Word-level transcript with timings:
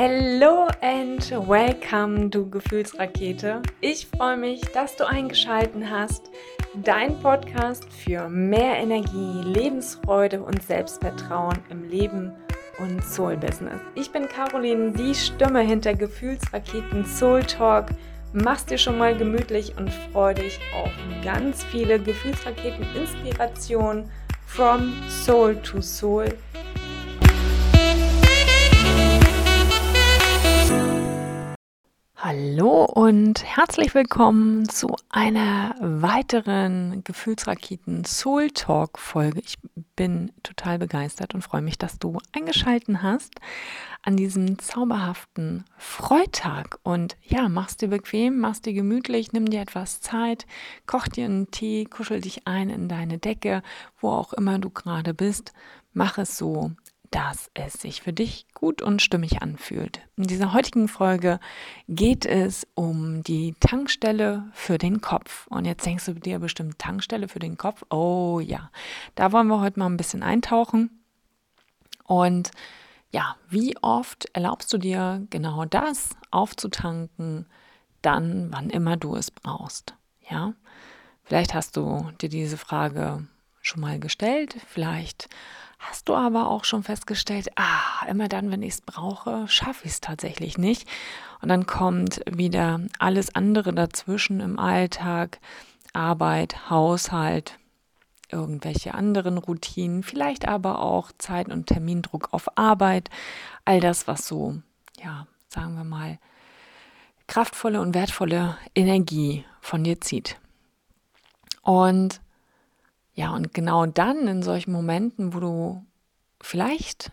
Hello 0.00 0.68
and 0.80 1.28
welcome, 1.48 2.30
du 2.30 2.48
Gefühlsrakete. 2.48 3.62
Ich 3.80 4.06
freue 4.06 4.36
mich, 4.36 4.60
dass 4.72 4.94
du 4.94 5.04
eingeschaltet 5.04 5.82
hast. 5.90 6.30
Dein 6.84 7.18
Podcast 7.18 7.84
für 7.92 8.28
mehr 8.28 8.76
Energie, 8.76 9.42
Lebensfreude 9.42 10.40
und 10.40 10.62
Selbstvertrauen 10.62 11.58
im 11.68 11.82
Leben 11.88 12.32
und 12.78 13.04
Soul 13.04 13.36
Business. 13.38 13.80
Ich 13.96 14.12
bin 14.12 14.28
Caroline, 14.28 14.92
die 14.92 15.16
Stimme 15.16 15.62
hinter 15.62 15.94
Gefühlsraketen 15.94 17.04
Soul 17.04 17.42
Talk. 17.42 17.86
Mach's 18.32 18.66
dir 18.66 18.78
schon 18.78 18.98
mal 18.98 19.16
gemütlich 19.16 19.76
und 19.78 19.92
freu 20.12 20.32
dich 20.32 20.60
auf 20.76 20.92
ganz 21.24 21.64
viele 21.64 21.98
Gefühlsraketen 21.98 22.86
Inspiration 22.94 24.08
from 24.46 24.92
Soul 25.08 25.56
to 25.56 25.80
Soul 25.82 26.28
Hallo 32.20 32.84
und 32.84 33.44
herzlich 33.44 33.94
willkommen 33.94 34.68
zu 34.68 34.96
einer 35.08 35.76
weiteren 35.78 37.04
Gefühlsraketen 37.04 38.04
Soul 38.04 38.50
Talk 38.50 38.98
Folge. 38.98 39.38
Ich 39.38 39.54
bin 39.94 40.32
total 40.42 40.80
begeistert 40.80 41.34
und 41.34 41.42
freue 41.42 41.62
mich, 41.62 41.78
dass 41.78 42.00
du 42.00 42.18
eingeschalten 42.32 43.04
hast 43.04 43.36
an 44.02 44.16
diesem 44.16 44.58
zauberhaften 44.58 45.64
Freitag. 45.76 46.80
Und 46.82 47.16
ja, 47.22 47.48
mach's 47.48 47.76
dir 47.76 47.88
bequem, 47.88 48.40
mach's 48.40 48.62
dir 48.62 48.72
gemütlich, 48.72 49.32
nimm 49.32 49.48
dir 49.48 49.60
etwas 49.60 50.00
Zeit, 50.00 50.44
koch 50.86 51.06
dir 51.06 51.26
einen 51.26 51.52
Tee, 51.52 51.84
kuschel 51.84 52.20
dich 52.20 52.48
ein 52.48 52.68
in 52.68 52.88
deine 52.88 53.18
Decke, 53.18 53.62
wo 54.00 54.10
auch 54.10 54.32
immer 54.32 54.58
du 54.58 54.70
gerade 54.70 55.14
bist. 55.14 55.52
Mach 55.92 56.18
es 56.18 56.36
so, 56.36 56.72
dass 57.10 57.50
es 57.54 57.74
sich 57.74 58.02
für 58.02 58.12
dich 58.12 58.46
gut 58.54 58.82
und 58.82 59.00
stimmig 59.00 59.40
anfühlt. 59.40 60.00
In 60.16 60.24
dieser 60.24 60.52
heutigen 60.52 60.88
Folge 60.88 61.40
geht 61.88 62.26
es 62.26 62.66
um 62.74 63.22
die 63.22 63.54
Tankstelle 63.60 64.48
für 64.52 64.78
den 64.78 65.00
Kopf. 65.00 65.46
Und 65.48 65.64
jetzt 65.64 65.86
denkst 65.86 66.04
du 66.06 66.14
dir 66.14 66.38
bestimmt 66.38 66.78
Tankstelle 66.78 67.28
für 67.28 67.38
den 67.38 67.56
Kopf. 67.56 67.84
Oh 67.90 68.40
ja, 68.40 68.70
da 69.14 69.32
wollen 69.32 69.46
wir 69.48 69.60
heute 69.60 69.78
mal 69.78 69.86
ein 69.86 69.96
bisschen 69.96 70.22
eintauchen. 70.22 71.02
Und 72.04 72.50
ja, 73.10 73.36
wie 73.48 73.76
oft 73.80 74.26
erlaubst 74.34 74.72
du 74.72 74.78
dir 74.78 75.26
genau 75.30 75.64
das 75.64 76.10
aufzutanken, 76.30 77.46
dann, 78.02 78.52
wann 78.52 78.70
immer 78.70 78.96
du 78.96 79.16
es 79.16 79.30
brauchst? 79.30 79.94
Ja, 80.28 80.52
vielleicht 81.24 81.54
hast 81.54 81.76
du 81.76 82.10
dir 82.20 82.28
diese 82.28 82.58
Frage 82.58 83.26
schon 83.62 83.80
mal 83.80 83.98
gestellt, 83.98 84.56
vielleicht 84.66 85.28
Hast 85.78 86.08
du 86.08 86.14
aber 86.14 86.50
auch 86.50 86.64
schon 86.64 86.82
festgestellt, 86.82 87.50
ah, 87.56 88.04
immer 88.08 88.28
dann, 88.28 88.50
wenn 88.50 88.62
ich 88.62 88.74
es 88.74 88.80
brauche, 88.80 89.46
schaffe 89.46 89.86
ich 89.86 89.92
es 89.92 90.00
tatsächlich 90.00 90.58
nicht. 90.58 90.88
Und 91.40 91.48
dann 91.48 91.66
kommt 91.66 92.20
wieder 92.30 92.80
alles 92.98 93.34
andere 93.34 93.72
dazwischen 93.72 94.40
im 94.40 94.58
Alltag, 94.58 95.38
Arbeit, 95.92 96.68
Haushalt, 96.68 97.58
irgendwelche 98.30 98.94
anderen 98.94 99.38
Routinen, 99.38 100.02
vielleicht 100.02 100.48
aber 100.48 100.80
auch 100.80 101.12
Zeit- 101.16 101.48
und 101.48 101.66
Termindruck 101.66 102.28
auf 102.32 102.58
Arbeit, 102.58 103.08
all 103.64 103.80
das, 103.80 104.06
was 104.08 104.26
so, 104.26 104.60
ja, 105.02 105.26
sagen 105.48 105.76
wir 105.76 105.84
mal, 105.84 106.18
kraftvolle 107.28 107.80
und 107.80 107.94
wertvolle 107.94 108.56
Energie 108.74 109.44
von 109.60 109.84
dir 109.84 110.00
zieht. 110.00 110.38
Und 111.62 112.20
ja, 113.18 113.34
und 113.34 113.52
genau 113.52 113.84
dann 113.84 114.28
in 114.28 114.44
solchen 114.44 114.70
Momenten, 114.70 115.34
wo 115.34 115.40
du 115.40 115.84
vielleicht 116.40 117.10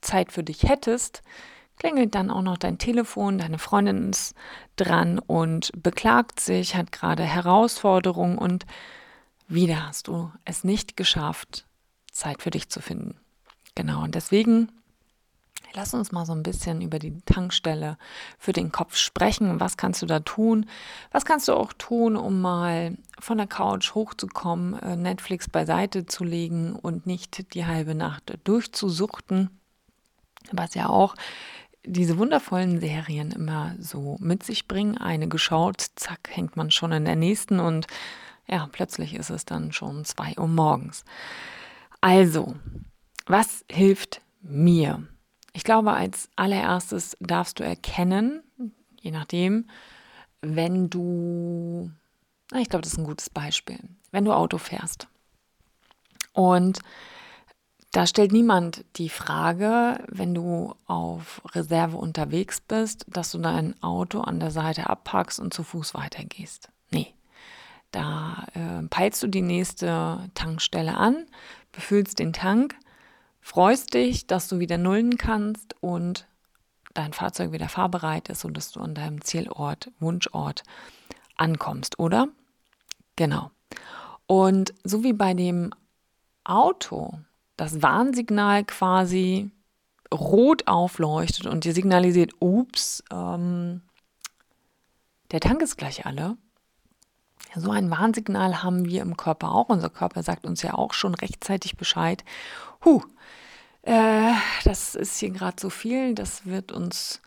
Zeit 0.00 0.32
für 0.32 0.42
dich 0.42 0.62
hättest, 0.62 1.22
klingelt 1.76 2.14
dann 2.14 2.30
auch 2.30 2.40
noch 2.40 2.56
dein 2.56 2.78
Telefon, 2.78 3.36
deine 3.36 3.58
Freundin 3.58 4.08
ist 4.08 4.34
dran 4.76 5.18
und 5.18 5.70
beklagt 5.76 6.40
sich, 6.40 6.76
hat 6.76 6.92
gerade 6.92 7.24
Herausforderungen 7.24 8.38
und 8.38 8.64
wieder 9.48 9.86
hast 9.86 10.08
du 10.08 10.32
es 10.46 10.64
nicht 10.64 10.96
geschafft, 10.96 11.66
Zeit 12.10 12.40
für 12.40 12.50
dich 12.50 12.70
zu 12.70 12.80
finden. 12.80 13.20
Genau, 13.74 14.04
und 14.04 14.14
deswegen 14.14 14.72
Lass 15.74 15.94
uns 15.94 16.12
mal 16.12 16.26
so 16.26 16.32
ein 16.32 16.42
bisschen 16.42 16.82
über 16.82 16.98
die 16.98 17.18
Tankstelle 17.24 17.96
für 18.38 18.52
den 18.52 18.72
Kopf 18.72 18.96
sprechen. 18.96 19.58
Was 19.58 19.76
kannst 19.76 20.02
du 20.02 20.06
da 20.06 20.20
tun? 20.20 20.66
Was 21.10 21.24
kannst 21.24 21.48
du 21.48 21.54
auch 21.54 21.72
tun, 21.72 22.16
um 22.16 22.40
mal 22.40 22.98
von 23.18 23.38
der 23.38 23.46
Couch 23.46 23.94
hochzukommen, 23.94 24.78
äh, 24.80 24.96
Netflix 24.96 25.48
beiseite 25.48 26.04
zu 26.06 26.24
legen 26.24 26.74
und 26.74 27.06
nicht 27.06 27.54
die 27.54 27.64
halbe 27.64 27.94
Nacht 27.94 28.38
durchzusuchten? 28.44 29.50
Was 30.50 30.74
ja 30.74 30.88
auch 30.88 31.14
diese 31.84 32.18
wundervollen 32.18 32.80
Serien 32.80 33.32
immer 33.32 33.74
so 33.78 34.16
mit 34.20 34.42
sich 34.42 34.68
bringen. 34.68 34.98
Eine 34.98 35.28
geschaut, 35.28 35.84
zack, 35.96 36.28
hängt 36.30 36.56
man 36.56 36.70
schon 36.70 36.92
in 36.92 37.04
der 37.04 37.16
nächsten 37.16 37.60
und 37.60 37.86
ja, 38.46 38.68
plötzlich 38.70 39.14
ist 39.14 39.30
es 39.30 39.44
dann 39.44 39.72
schon 39.72 40.04
zwei 40.04 40.34
Uhr 40.36 40.48
morgens. 40.48 41.04
Also, 42.00 42.54
was 43.26 43.64
hilft 43.70 44.20
mir? 44.42 45.06
Ich 45.52 45.64
glaube, 45.64 45.92
als 45.92 46.28
allererstes 46.36 47.16
darfst 47.20 47.60
du 47.60 47.64
erkennen, 47.64 48.42
je 49.00 49.10
nachdem, 49.10 49.68
wenn 50.40 50.88
du, 50.88 51.90
ich 52.54 52.68
glaube, 52.68 52.82
das 52.82 52.92
ist 52.92 52.98
ein 52.98 53.04
gutes 53.04 53.30
Beispiel, 53.30 53.78
wenn 54.10 54.24
du 54.24 54.32
Auto 54.32 54.58
fährst 54.58 55.08
und 56.32 56.80
da 57.92 58.06
stellt 58.06 58.32
niemand 58.32 58.86
die 58.96 59.10
Frage, 59.10 60.02
wenn 60.08 60.34
du 60.34 60.74
auf 60.86 61.42
Reserve 61.54 61.98
unterwegs 61.98 62.60
bist, 62.62 63.04
dass 63.06 63.32
du 63.32 63.38
dein 63.38 63.80
Auto 63.82 64.22
an 64.22 64.40
der 64.40 64.50
Seite 64.50 64.88
abpackst 64.88 65.38
und 65.38 65.52
zu 65.52 65.62
Fuß 65.62 65.92
weitergehst. 65.92 66.70
Nee. 66.90 67.12
Da 67.90 68.46
äh, 68.54 68.86
peilst 68.88 69.22
du 69.22 69.26
die 69.26 69.42
nächste 69.42 70.30
Tankstelle 70.32 70.96
an, 70.96 71.26
befüllst 71.72 72.18
den 72.18 72.32
Tank 72.32 72.74
freust 73.42 73.92
dich, 73.92 74.26
dass 74.26 74.48
du 74.48 74.60
wieder 74.60 74.78
nullen 74.78 75.18
kannst 75.18 75.74
und 75.80 76.26
dein 76.94 77.12
Fahrzeug 77.12 77.52
wieder 77.52 77.68
fahrbereit 77.68 78.28
ist 78.28 78.44
und 78.44 78.56
dass 78.56 78.70
du 78.72 78.80
an 78.80 78.94
deinem 78.94 79.22
Zielort, 79.22 79.90
Wunschort 79.98 80.62
ankommst, 81.36 81.98
oder? 81.98 82.28
Genau. 83.16 83.50
Und 84.26 84.72
so 84.84 85.02
wie 85.02 85.12
bei 85.12 85.34
dem 85.34 85.74
Auto 86.44 87.18
das 87.56 87.82
Warnsignal 87.82 88.64
quasi 88.64 89.50
rot 90.12 90.66
aufleuchtet 90.66 91.46
und 91.46 91.64
dir 91.64 91.74
signalisiert, 91.74 92.32
ups, 92.40 93.02
ähm, 93.10 93.82
der 95.30 95.40
Tank 95.40 95.62
ist 95.62 95.76
gleich 95.76 96.06
alle. 96.06 96.36
So 97.54 97.70
ein 97.70 97.90
Warnsignal 97.90 98.62
haben 98.62 98.86
wir 98.86 99.02
im 99.02 99.16
Körper 99.16 99.52
auch. 99.52 99.68
Unser 99.68 99.90
Körper 99.90 100.22
sagt 100.22 100.46
uns 100.46 100.62
ja 100.62 100.74
auch 100.74 100.94
schon 100.94 101.14
rechtzeitig 101.14 101.76
Bescheid. 101.76 102.24
Huh, 102.84 103.02
äh, 103.82 104.32
das 104.64 104.94
ist 104.94 105.18
hier 105.18 105.30
gerade 105.30 105.56
zu 105.56 105.68
viel, 105.70 106.14
das 106.14 106.46
wird 106.46 106.72
uns, 106.72 107.20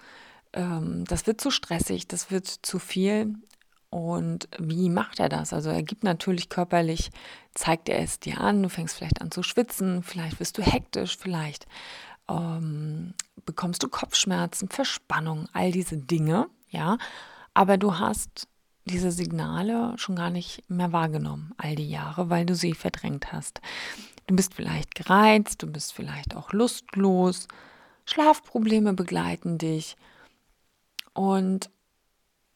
ähm, 0.53 1.05
das 1.05 1.27
wird 1.27 1.41
zu 1.41 1.51
stressig, 1.51 2.07
das 2.07 2.31
wird 2.31 2.47
zu 2.47 2.79
viel. 2.79 3.35
Und 3.89 4.49
wie 4.59 4.89
macht 4.89 5.19
er 5.19 5.29
das? 5.29 5.53
Also 5.53 5.69
er 5.69 5.83
gibt 5.83 6.03
natürlich 6.03 6.49
körperlich, 6.49 7.11
zeigt 7.53 7.87
er 7.87 7.99
es 7.99 8.19
dir 8.19 8.41
an, 8.41 8.63
du 8.63 8.69
fängst 8.69 8.97
vielleicht 8.97 9.21
an 9.21 9.31
zu 9.31 9.43
schwitzen, 9.43 10.03
vielleicht 10.03 10.39
wirst 10.39 10.57
du 10.57 10.61
hektisch, 10.61 11.17
vielleicht 11.17 11.65
ähm, 12.29 13.13
bekommst 13.45 13.83
du 13.83 13.87
Kopfschmerzen, 13.87 14.69
Verspannung, 14.69 15.47
all 15.53 15.71
diese 15.71 15.97
Dinge, 15.97 16.47
ja. 16.69 16.97
Aber 17.53 17.77
du 17.77 17.99
hast 17.99 18.47
diese 18.85 19.11
Signale 19.11 19.93
schon 19.97 20.15
gar 20.15 20.29
nicht 20.29 20.63
mehr 20.69 20.91
wahrgenommen, 20.91 21.53
all 21.57 21.75
die 21.75 21.89
Jahre, 21.89 22.29
weil 22.29 22.45
du 22.45 22.55
sie 22.55 22.73
verdrängt 22.73 23.33
hast. 23.33 23.61
Du 24.27 24.35
bist 24.35 24.53
vielleicht 24.53 24.95
gereizt, 24.95 25.61
du 25.61 25.67
bist 25.67 25.93
vielleicht 25.93 26.35
auch 26.35 26.53
lustlos, 26.53 27.47
Schlafprobleme 28.05 28.93
begleiten 28.93 29.57
dich. 29.57 29.97
Und 31.13 31.69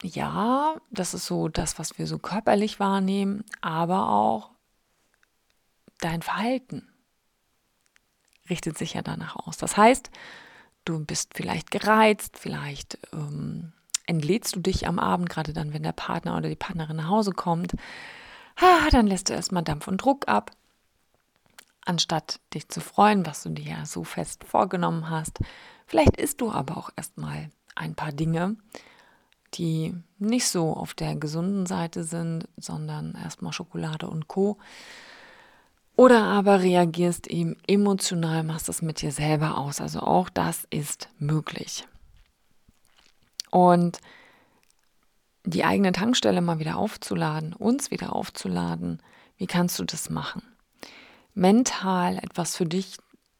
ja, 0.04 0.76
das 0.92 1.14
ist 1.14 1.26
so 1.26 1.48
das, 1.50 1.80
was 1.80 1.98
wir 1.98 2.08
so 2.08 2.20
körperlich 2.20 2.80
wahrnehmen, 2.80 3.44
aber 3.62 4.10
auch 4.10 4.52
dein 6.00 6.22
Verhalten 6.22 6.88
richtet 8.50 8.78
sich 8.78 8.94
ja 8.94 9.02
danach 9.02 9.36
aus. 9.36 9.58
Das 9.58 9.78
heißt, 9.78 10.10
du 10.86 11.04
bist 11.04 11.34
vielleicht 11.36 11.72
gereizt, 11.72 12.38
vielleicht 12.38 12.98
ähm, 13.14 13.74
entlädst 14.10 14.56
du 14.56 14.60
dich 14.60 14.88
am 14.88 15.00
Abend, 15.00 15.30
gerade 15.30 15.54
dann, 15.54 15.74
wenn 15.74 15.84
der 15.84 15.94
Partner 15.94 16.36
oder 16.38 16.50
die 16.50 16.56
Partnerin 16.56 16.98
nach 16.98 17.10
Hause 17.10 17.32
kommt. 17.32 17.74
Ah, 18.58 18.90
dann 18.92 19.08
lässt 19.08 19.30
du 19.30 19.34
erstmal 19.34 19.64
Dampf 19.64 19.88
und 19.88 19.98
Druck 19.98 20.28
ab 20.28 20.52
anstatt 21.90 22.40
dich 22.54 22.70
zu 22.70 22.82
freuen, 22.82 23.26
was 23.26 23.44
du 23.44 23.50
dir 23.50 23.66
ja 23.66 23.86
so 23.86 24.04
fest 24.04 24.44
vorgenommen 24.44 25.10
hast. 25.10 25.40
Vielleicht 25.88 26.18
isst 26.18 26.40
du 26.40 26.52
aber 26.52 26.78
auch 26.78 26.92
erstmal 26.96 27.50
ein 27.76 27.96
paar 27.96 28.12
Dinge, 28.12 28.58
die 29.56 29.96
nicht 30.20 30.48
so 30.48 30.74
auf 30.74 30.94
der 30.94 31.16
gesunden 31.16 31.66
Seite 31.66 32.04
sind, 32.04 32.48
sondern 32.58 33.16
erstmal 33.16 33.54
Schokolade 33.54 34.08
und 34.08 34.28
Co. 34.28 34.60
Oder 35.96 36.24
aber 36.24 36.62
reagierst 36.62 37.26
eben 37.28 37.58
emotional, 37.68 38.44
machst 38.44 38.70
es 38.70 38.84
mit 38.84 39.02
dir 39.02 39.12
selber 39.12 39.58
aus. 39.58 39.82
Also 39.82 40.02
auch 40.02 40.30
das 40.30 40.66
ist 40.70 41.10
möglich. 41.18 41.88
Und 43.52 44.00
die 45.46 45.64
eigene 45.64 45.92
Tankstelle 45.92 46.42
mal 46.42 46.60
wieder 46.60 46.78
aufzuladen, 46.78 47.54
uns 47.54 47.92
wieder 47.92 48.16
aufzuladen, 48.16 49.02
wie 49.38 49.48
kannst 49.48 49.80
du 49.80 49.84
das 49.84 50.10
machen? 50.10 50.44
Mental 51.34 52.18
etwas 52.18 52.56
für 52.56 52.66
dich 52.66 52.98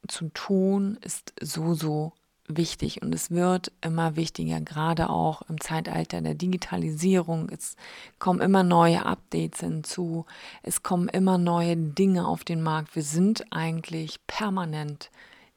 zu 0.08 0.30
tun, 0.30 0.98
ist 1.02 1.34
so, 1.42 1.74
so 1.74 2.14
wichtig 2.48 3.02
und 3.02 3.14
es 3.14 3.30
wird 3.30 3.72
immer 3.82 4.16
wichtiger, 4.16 4.60
gerade 4.60 5.10
auch 5.10 5.44
im 5.44 5.62
Zeitalter 5.62 6.22
der 6.22 6.34
Digitalisierung. 6.34 7.50
Es 7.50 7.76
kommen 8.18 8.42
immer 8.42 8.64
neue 8.64 9.06
Updates 9.06 9.60
hinzu, 9.60 10.26
es 10.64 10.82
kommen 10.82 11.10
immer 11.10 11.38
neue 11.38 11.78
Dinge 11.78 12.28
auf 12.28 12.44
den 12.44 12.64
Markt. 12.64 12.96
Wir 12.96 13.04
sind 13.04 13.46
eigentlich 13.52 14.26
permanent 14.26 15.12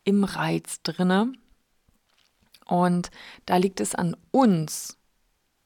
im 0.04 0.24
Reiz 0.24 0.82
drinne 0.82 1.32
und 2.72 3.10
da 3.44 3.58
liegt 3.58 3.80
es 3.80 3.94
an 3.94 4.16
uns, 4.30 4.96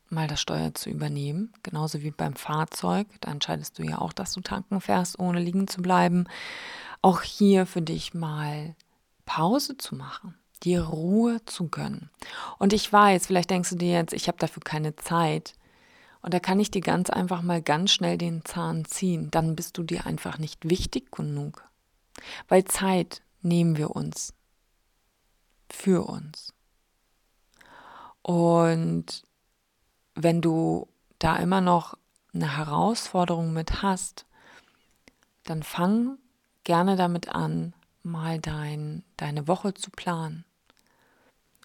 mal 0.09 0.27
das 0.27 0.41
Steuer 0.41 0.75
zu 0.75 0.91
übernehmen, 0.91 1.53
genauso 1.63 2.03
wie 2.03 2.11
beim 2.11 2.35
Fahrzeug. 2.35 3.07
Da 3.21 3.31
entscheidest 3.31 3.79
du 3.79 3.85
ja 3.85 3.99
auch, 3.99 4.13
dass 4.13 4.33
du 4.33 4.41
tanken 4.41 4.81
fährst, 4.81 5.21
ohne 5.21 5.39
liegen 5.39 5.69
zu 5.69 5.83
bleiben. 5.83 6.25
Auch 7.03 7.23
hier 7.23 7.65
für 7.65 7.81
dich 7.81 8.13
mal 8.13 8.75
Pause 9.25 9.79
zu 9.79 9.95
machen, 9.95 10.35
dir 10.65 10.83
Ruhe 10.83 11.45
zu 11.45 11.69
gönnen. 11.69 12.11
Und 12.59 12.73
ich 12.73 12.93
weiß, 12.93 13.29
vielleicht 13.29 13.51
denkst 13.51 13.71
du 13.71 13.77
dir 13.77 13.93
jetzt, 13.93 14.13
ich 14.13 14.27
habe 14.27 14.39
dafür 14.39 14.65
keine 14.65 14.97
Zeit. 14.97 15.55
Und 16.23 16.35
da 16.35 16.41
kann 16.41 16.59
ich 16.59 16.73
dir 16.73 16.81
ganz 16.81 17.09
einfach 17.09 17.41
mal 17.43 17.63
ganz 17.63 17.93
schnell 17.93 18.19
den 18.19 18.45
Zahn 18.45 18.85
ziehen. 18.85 19.31
Dann 19.31 19.55
bist 19.55 19.79
du 19.79 19.85
dir 19.85 20.07
einfach 20.07 20.39
nicht 20.39 20.69
wichtig 20.69 21.13
genug. 21.13 21.63
Weil 22.49 22.65
Zeit 22.65 23.23
nehmen 23.43 23.77
wir 23.77 23.93
uns 23.93 24.35
für 25.71 26.03
uns. 26.09 26.56
Und 28.27 29.23
wenn 30.17 30.41
du 30.41 30.89
da 31.21 31.37
immer 31.37 31.61
noch 31.61 31.97
eine 32.35 32.57
Herausforderung 32.57 33.53
mit 33.53 33.83
hast, 33.83 34.27
dann 35.45 35.63
fang 35.63 36.19
gerne 36.65 36.97
damit 36.97 37.29
an, 37.29 37.73
mal 38.03 38.41
dein, 38.41 39.05
deine 39.17 39.47
Woche 39.47 39.75
zu 39.75 39.93
planen. 39.93 40.45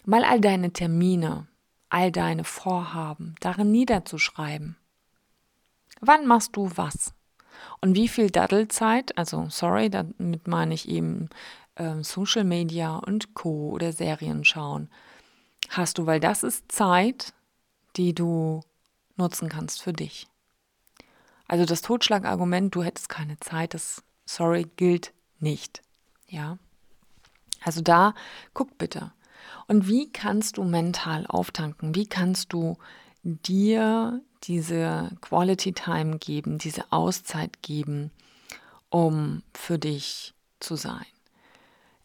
Mal 0.04 0.22
all 0.22 0.40
deine 0.40 0.72
Termine, 0.72 1.48
all 1.88 2.12
deine 2.12 2.44
Vorhaben 2.44 3.34
darin 3.40 3.72
niederzuschreiben. 3.72 4.76
Wann 6.00 6.28
machst 6.28 6.54
du 6.54 6.70
was? 6.76 7.12
Und 7.80 7.96
wie 7.96 8.06
viel 8.06 8.30
Daddelzeit, 8.30 9.18
also 9.18 9.48
sorry, 9.48 9.90
damit 9.90 10.46
meine 10.46 10.74
ich 10.74 10.88
eben 10.88 11.28
äh, 11.74 12.04
Social 12.04 12.44
Media 12.44 12.98
und 12.98 13.34
Co. 13.34 13.70
oder 13.70 13.90
Serien 13.90 14.44
schauen, 14.44 14.88
hast 15.76 15.98
du, 15.98 16.06
weil 16.06 16.20
das 16.20 16.42
ist 16.42 16.70
Zeit, 16.70 17.32
die 17.96 18.14
du 18.14 18.60
nutzen 19.16 19.48
kannst 19.48 19.82
für 19.82 19.92
dich. 19.92 20.26
Also 21.48 21.64
das 21.64 21.82
Totschlagargument, 21.82 22.74
du 22.74 22.82
hättest 22.82 23.08
keine 23.08 23.38
Zeit, 23.40 23.74
das 23.74 24.02
sorry 24.24 24.66
gilt 24.76 25.12
nicht. 25.38 25.82
Ja? 26.26 26.58
Also 27.62 27.80
da 27.80 28.14
guck 28.54 28.78
bitte. 28.78 29.12
Und 29.66 29.86
wie 29.86 30.10
kannst 30.10 30.56
du 30.56 30.64
mental 30.64 31.26
auftanken? 31.26 31.94
Wie 31.94 32.06
kannst 32.06 32.52
du 32.52 32.78
dir 33.22 34.20
diese 34.44 35.10
Quality 35.20 35.72
Time 35.72 36.18
geben, 36.18 36.58
diese 36.58 36.90
Auszeit 36.90 37.62
geben, 37.62 38.10
um 38.88 39.42
für 39.54 39.78
dich 39.78 40.34
zu 40.60 40.76
sein? 40.76 41.06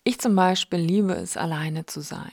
Ich 0.04 0.20
zum 0.20 0.36
Beispiel 0.36 0.80
liebe 0.80 1.13
es, 1.13 1.38
alleine 1.38 1.86
zu 1.86 2.02
sein. 2.02 2.31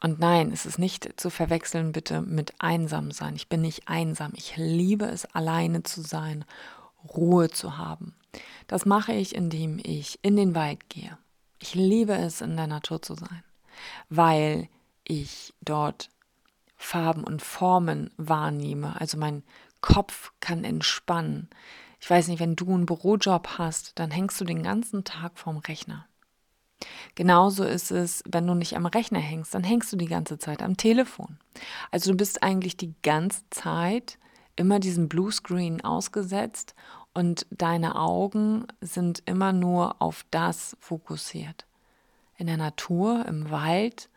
Und 0.00 0.18
nein, 0.18 0.52
es 0.52 0.66
ist 0.66 0.78
nicht 0.78 1.18
zu 1.18 1.30
verwechseln 1.30 1.92
bitte 1.92 2.20
mit 2.20 2.52
einsam 2.58 3.10
sein. 3.10 3.36
Ich 3.36 3.48
bin 3.48 3.62
nicht 3.62 3.88
einsam. 3.88 4.32
Ich 4.34 4.56
liebe 4.56 5.06
es, 5.06 5.24
alleine 5.26 5.82
zu 5.82 6.02
sein, 6.02 6.44
Ruhe 7.16 7.50
zu 7.50 7.78
haben. 7.78 8.14
Das 8.66 8.86
mache 8.86 9.12
ich, 9.12 9.34
indem 9.34 9.80
ich 9.82 10.18
in 10.22 10.36
den 10.36 10.54
Wald 10.54 10.88
gehe. 10.88 11.16
Ich 11.58 11.74
liebe 11.74 12.14
es, 12.14 12.40
in 12.40 12.56
der 12.56 12.66
Natur 12.66 13.00
zu 13.00 13.14
sein, 13.14 13.42
weil 14.08 14.68
ich 15.04 15.54
dort 15.62 16.10
Farben 16.76 17.24
und 17.24 17.40
Formen 17.40 18.10
wahrnehme. 18.16 19.00
Also 19.00 19.16
mein 19.16 19.42
Kopf 19.80 20.32
kann 20.40 20.64
entspannen. 20.64 21.48
Ich 22.00 22.10
weiß 22.10 22.28
nicht, 22.28 22.40
wenn 22.40 22.56
du 22.56 22.74
einen 22.74 22.86
Bürojob 22.86 23.56
hast, 23.58 23.98
dann 23.98 24.10
hängst 24.10 24.38
du 24.40 24.44
den 24.44 24.62
ganzen 24.62 25.04
Tag 25.04 25.38
vorm 25.38 25.58
Rechner. 25.58 26.06
Genauso 27.14 27.64
ist 27.64 27.90
es, 27.90 28.22
wenn 28.28 28.46
du 28.46 28.54
nicht 28.54 28.76
am 28.76 28.86
Rechner 28.86 29.20
hängst, 29.20 29.54
dann 29.54 29.62
hängst 29.62 29.92
du 29.92 29.96
die 29.96 30.06
ganze 30.06 30.38
Zeit 30.38 30.62
am 30.62 30.76
Telefon. 30.76 31.38
Also 31.90 32.10
du 32.10 32.16
bist 32.16 32.42
eigentlich 32.42 32.76
die 32.76 32.94
ganze 33.02 33.42
Zeit 33.50 34.18
immer 34.56 34.80
diesem 34.80 35.08
Bluescreen 35.08 35.84
ausgesetzt 35.84 36.74
und 37.12 37.46
deine 37.50 37.96
Augen 37.96 38.66
sind 38.80 39.22
immer 39.26 39.52
nur 39.52 40.02
auf 40.02 40.24
das 40.30 40.76
fokussiert. 40.80 41.66
In 42.36 42.48
der 42.48 42.56
Natur, 42.56 43.24
im 43.26 43.50
Wald 43.50 44.08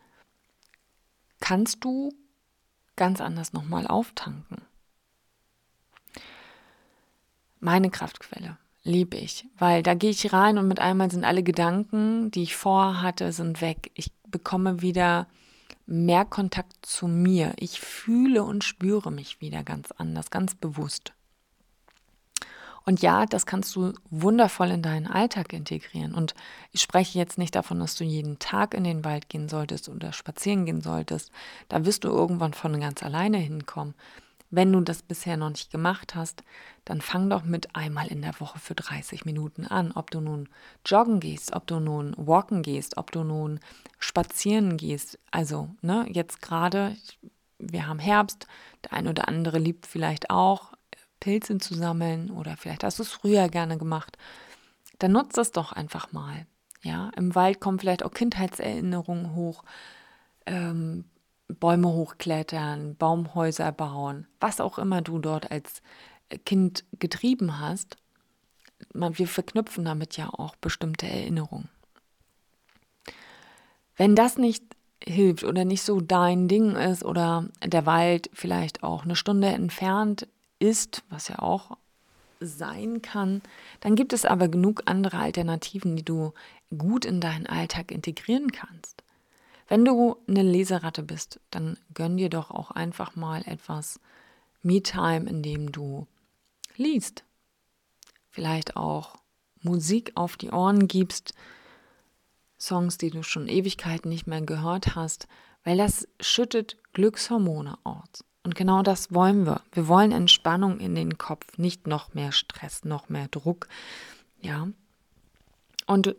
kannst 1.40 1.84
du 1.84 2.12
ganz 2.96 3.20
anders 3.20 3.52
nochmal 3.52 3.86
auftanken. 3.86 4.62
Meine 7.60 7.90
Kraftquelle 7.90 8.58
liebe 8.88 9.16
ich, 9.16 9.46
weil 9.58 9.82
da 9.82 9.94
gehe 9.94 10.10
ich 10.10 10.32
rein 10.32 10.58
und 10.58 10.66
mit 10.66 10.80
einmal 10.80 11.10
sind 11.10 11.24
alle 11.24 11.42
Gedanken, 11.42 12.30
die 12.30 12.42
ich 12.42 12.56
vorher 12.56 13.02
hatte, 13.02 13.32
sind 13.32 13.60
weg. 13.60 13.90
Ich 13.94 14.10
bekomme 14.26 14.80
wieder 14.80 15.26
mehr 15.86 16.24
Kontakt 16.24 16.74
zu 16.82 17.06
mir. 17.06 17.52
Ich 17.56 17.80
fühle 17.80 18.42
und 18.42 18.64
spüre 18.64 19.12
mich 19.12 19.40
wieder 19.40 19.62
ganz 19.62 19.92
anders, 19.92 20.30
ganz 20.30 20.54
bewusst. 20.54 21.12
Und 22.84 23.02
ja, 23.02 23.26
das 23.26 23.44
kannst 23.44 23.76
du 23.76 23.92
wundervoll 24.08 24.70
in 24.70 24.80
deinen 24.80 25.06
Alltag 25.06 25.52
integrieren. 25.52 26.14
Und 26.14 26.34
ich 26.72 26.80
spreche 26.80 27.18
jetzt 27.18 27.36
nicht 27.36 27.54
davon, 27.54 27.80
dass 27.80 27.94
du 27.94 28.04
jeden 28.04 28.38
Tag 28.38 28.72
in 28.72 28.84
den 28.84 29.04
Wald 29.04 29.28
gehen 29.28 29.50
solltest 29.50 29.90
oder 29.90 30.14
spazieren 30.14 30.64
gehen 30.64 30.80
solltest. 30.80 31.30
Da 31.68 31.84
wirst 31.84 32.04
du 32.04 32.08
irgendwann 32.08 32.54
von 32.54 32.80
ganz 32.80 33.02
alleine 33.02 33.36
hinkommen. 33.36 33.94
Wenn 34.50 34.72
du 34.72 34.80
das 34.80 35.02
bisher 35.02 35.36
noch 35.36 35.50
nicht 35.50 35.70
gemacht 35.70 36.14
hast, 36.14 36.42
dann 36.84 37.02
fang 37.02 37.28
doch 37.28 37.44
mit 37.44 37.76
einmal 37.76 38.06
in 38.08 38.22
der 38.22 38.40
Woche 38.40 38.58
für 38.58 38.74
30 38.74 39.26
Minuten 39.26 39.66
an. 39.66 39.92
Ob 39.92 40.10
du 40.10 40.20
nun 40.20 40.48
joggen 40.86 41.20
gehst, 41.20 41.52
ob 41.52 41.66
du 41.66 41.80
nun 41.80 42.14
walken 42.16 42.62
gehst, 42.62 42.96
ob 42.96 43.12
du 43.12 43.24
nun 43.24 43.60
spazieren 43.98 44.78
gehst. 44.78 45.18
Also, 45.30 45.68
ne, 45.82 46.06
jetzt 46.10 46.40
gerade, 46.40 46.96
wir 47.58 47.86
haben 47.86 47.98
Herbst, 47.98 48.46
der 48.84 48.94
ein 48.94 49.06
oder 49.06 49.28
andere 49.28 49.58
liebt 49.58 49.86
vielleicht 49.86 50.30
auch 50.30 50.72
Pilze 51.20 51.58
zu 51.58 51.74
sammeln 51.74 52.30
oder 52.30 52.56
vielleicht 52.56 52.84
hast 52.84 52.98
du 52.98 53.02
es 53.02 53.10
früher 53.10 53.48
gerne 53.48 53.76
gemacht. 53.76 54.16
Dann 54.98 55.12
nutzt 55.12 55.36
das 55.36 55.52
doch 55.52 55.72
einfach 55.72 56.12
mal. 56.12 56.46
Ja, 56.82 57.10
im 57.16 57.34
Wald 57.34 57.60
kommen 57.60 57.78
vielleicht 57.78 58.04
auch 58.04 58.12
Kindheitserinnerungen 58.12 59.34
hoch. 59.34 59.64
Ähm, 60.46 61.04
Bäume 61.48 61.88
hochklettern, 61.88 62.96
Baumhäuser 62.96 63.72
bauen, 63.72 64.26
was 64.40 64.60
auch 64.60 64.78
immer 64.78 65.02
du 65.02 65.18
dort 65.18 65.50
als 65.50 65.82
Kind 66.44 66.84
getrieben 66.98 67.58
hast. 67.58 67.96
Wir 68.92 69.26
verknüpfen 69.26 69.84
damit 69.84 70.16
ja 70.16 70.28
auch 70.28 70.56
bestimmte 70.56 71.06
Erinnerungen. 71.06 71.68
Wenn 73.96 74.14
das 74.14 74.38
nicht 74.38 74.62
hilft 75.02 75.44
oder 75.44 75.64
nicht 75.64 75.82
so 75.82 76.00
dein 76.00 76.48
Ding 76.48 76.76
ist 76.76 77.04
oder 77.04 77.48
der 77.64 77.86
Wald 77.86 78.30
vielleicht 78.32 78.82
auch 78.82 79.04
eine 79.04 79.16
Stunde 79.16 79.48
entfernt 79.48 80.28
ist, 80.58 81.02
was 81.08 81.28
ja 81.28 81.38
auch 81.38 81.76
sein 82.40 83.02
kann, 83.02 83.42
dann 83.80 83.96
gibt 83.96 84.12
es 84.12 84.24
aber 84.24 84.48
genug 84.48 84.82
andere 84.86 85.18
Alternativen, 85.18 85.96
die 85.96 86.04
du 86.04 86.32
gut 86.76 87.04
in 87.04 87.20
deinen 87.20 87.46
Alltag 87.46 87.90
integrieren 87.90 88.52
kannst. 88.52 89.02
Wenn 89.68 89.84
du 89.84 90.16
eine 90.26 90.42
Leseratte 90.42 91.02
bist, 91.02 91.40
dann 91.50 91.76
gönn 91.92 92.16
dir 92.16 92.30
doch 92.30 92.50
auch 92.50 92.70
einfach 92.70 93.14
mal 93.14 93.42
etwas 93.46 94.00
Me-Time, 94.62 95.28
in 95.28 95.42
dem 95.42 95.70
du 95.70 96.06
liest. 96.76 97.24
Vielleicht 98.30 98.76
auch 98.76 99.16
Musik 99.62 100.12
auf 100.14 100.36
die 100.36 100.50
Ohren 100.50 100.88
gibst, 100.88 101.34
Songs, 102.58 102.98
die 102.98 103.10
du 103.10 103.22
schon 103.22 103.46
Ewigkeiten 103.46 104.08
nicht 104.08 104.26
mehr 104.26 104.40
gehört 104.40 104.94
hast, 104.96 105.28
weil 105.64 105.76
das 105.76 106.08
schüttet 106.20 106.76
Glückshormone 106.92 107.78
aus. 107.84 108.24
Und 108.42 108.54
genau 108.54 108.82
das 108.82 109.12
wollen 109.12 109.44
wir. 109.44 109.60
Wir 109.72 109.86
wollen 109.88 110.12
Entspannung 110.12 110.80
in 110.80 110.94
den 110.94 111.18
Kopf, 111.18 111.58
nicht 111.58 111.86
noch 111.86 112.14
mehr 112.14 112.32
Stress, 112.32 112.84
noch 112.84 113.08
mehr 113.08 113.28
Druck. 113.28 113.68
Ja. 114.40 114.68
Und 115.86 116.16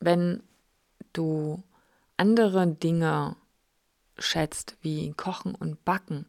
wenn 0.00 0.42
du 1.12 1.62
andere 2.16 2.66
Dinge 2.66 3.36
schätzt, 4.18 4.76
wie 4.80 5.12
Kochen 5.12 5.54
und 5.54 5.84
Backen, 5.84 6.26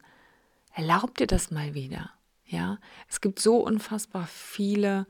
erlaub 0.74 1.16
dir 1.16 1.26
das 1.26 1.50
mal 1.50 1.74
wieder. 1.74 2.10
Ja, 2.44 2.78
es 3.08 3.20
gibt 3.20 3.40
so 3.40 3.56
unfassbar 3.56 4.26
viele 4.26 5.06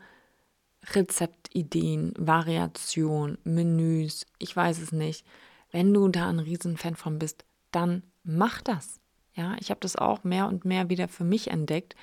Rezeptideen, 0.93 2.15
Variationen, 2.17 3.39
Menüs, 3.45 4.27
ich 4.39 4.55
weiß 4.55 4.81
es 4.81 4.93
nicht. 4.93 5.27
Wenn 5.71 5.93
du 5.93 6.09
da 6.09 6.29
ein 6.29 6.39
Riesenfan 6.39 6.95
von 6.95 7.19
bist, 7.19 7.45
dann 7.73 8.03
mach 8.23 8.63
das. 8.63 9.01
Ja, 9.35 9.57
ich 9.61 9.71
habe 9.71 9.81
das 9.81 9.97
auch 9.97 10.25
mehr 10.25 10.47
und 10.47 10.65
mehr 10.65 10.89
wieder 10.89 11.09
für 11.09 11.25
mich 11.25 11.51
entdeckt. 11.51 11.95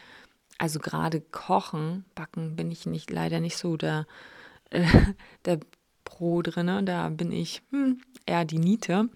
Also 0.59 0.79
gerade 0.79 1.21
Kochen, 1.21 2.05
Backen 2.13 2.55
bin 2.55 2.71
ich 2.71 2.85
nicht 2.85 3.09
leider 3.09 3.39
nicht 3.39 3.57
so 3.57 3.77
der, 3.77 4.05
äh, 4.69 4.85
der 5.45 5.59
Pro 6.03 6.41
drinne. 6.41 6.83
Da 6.83 7.09
bin 7.09 7.31
ich 7.31 7.63
hm, 7.71 8.01
eher 8.25 8.45
die 8.45 8.59
Niete. 8.59 9.09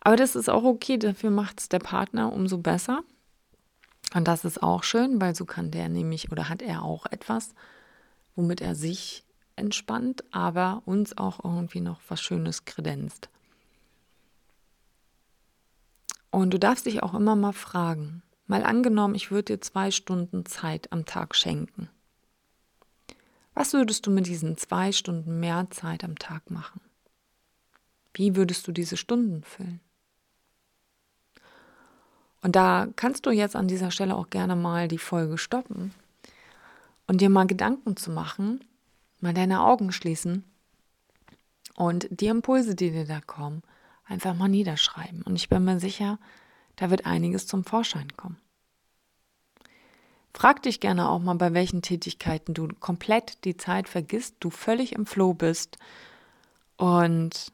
Aber 0.00 0.16
das 0.16 0.36
ist 0.36 0.48
auch 0.48 0.64
okay. 0.64 0.98
Dafür 0.98 1.30
macht 1.30 1.60
es 1.60 1.68
der 1.68 1.78
Partner 1.78 2.32
umso 2.32 2.58
besser. 2.58 3.02
Und 4.14 4.28
das 4.28 4.44
ist 4.44 4.62
auch 4.62 4.82
schön, 4.84 5.20
weil 5.20 5.34
so 5.34 5.44
kann 5.44 5.70
der 5.70 5.88
nämlich 5.88 6.30
oder 6.30 6.48
hat 6.48 6.62
er 6.62 6.82
auch 6.82 7.06
etwas, 7.06 7.54
womit 8.36 8.60
er 8.60 8.74
sich 8.74 9.24
entspannt, 9.56 10.24
aber 10.30 10.82
uns 10.84 11.16
auch 11.16 11.44
irgendwie 11.44 11.80
noch 11.80 12.00
was 12.08 12.20
Schönes 12.20 12.64
kredenzt. 12.64 13.28
Und 16.30 16.50
du 16.52 16.58
darfst 16.58 16.86
dich 16.86 17.02
auch 17.02 17.14
immer 17.14 17.36
mal 17.36 17.52
fragen, 17.52 18.22
mal 18.46 18.64
angenommen, 18.64 19.14
ich 19.14 19.30
würde 19.30 19.54
dir 19.54 19.60
zwei 19.60 19.90
Stunden 19.90 20.44
Zeit 20.46 20.92
am 20.92 21.04
Tag 21.04 21.34
schenken. 21.34 21.88
Was 23.54 23.72
würdest 23.72 24.06
du 24.06 24.10
mit 24.10 24.26
diesen 24.26 24.56
zwei 24.56 24.90
Stunden 24.90 25.38
mehr 25.38 25.68
Zeit 25.70 26.02
am 26.02 26.18
Tag 26.18 26.50
machen? 26.50 26.80
Wie 28.14 28.36
würdest 28.36 28.66
du 28.66 28.72
diese 28.72 28.96
Stunden 28.96 29.42
füllen? 29.42 29.80
Und 32.42 32.56
da 32.56 32.88
kannst 32.96 33.26
du 33.26 33.30
jetzt 33.30 33.56
an 33.56 33.68
dieser 33.68 33.90
Stelle 33.90 34.14
auch 34.14 34.30
gerne 34.30 34.54
mal 34.54 34.86
die 34.86 34.98
Folge 34.98 35.38
stoppen 35.38 35.94
und 37.06 37.20
dir 37.20 37.30
mal 37.30 37.46
Gedanken 37.46 37.96
zu 37.96 38.10
machen, 38.10 38.62
mal 39.20 39.34
deine 39.34 39.62
Augen 39.62 39.92
schließen 39.92 40.44
und 41.74 42.06
die 42.10 42.26
Impulse, 42.26 42.74
die 42.74 42.90
dir 42.90 43.06
da 43.06 43.20
kommen, 43.20 43.62
einfach 44.04 44.34
mal 44.34 44.48
niederschreiben. 44.48 45.22
Und 45.22 45.36
ich 45.36 45.48
bin 45.48 45.64
mir 45.64 45.80
sicher, 45.80 46.18
da 46.76 46.90
wird 46.90 47.06
einiges 47.06 47.46
zum 47.46 47.64
Vorschein 47.64 48.14
kommen. 48.16 48.36
Frag 50.34 50.62
dich 50.62 50.80
gerne 50.80 51.08
auch 51.08 51.20
mal, 51.20 51.36
bei 51.36 51.54
welchen 51.54 51.80
Tätigkeiten 51.80 52.54
du 52.54 52.68
komplett 52.80 53.44
die 53.44 53.56
Zeit 53.56 53.88
vergisst, 53.88 54.36
du 54.40 54.50
völlig 54.50 54.92
im 54.92 55.06
Floh 55.06 55.32
bist 55.32 55.78
und 56.76 57.52